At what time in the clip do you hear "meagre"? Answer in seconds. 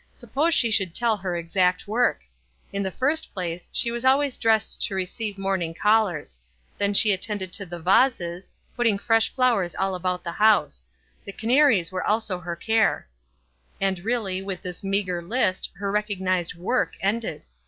14.83-15.21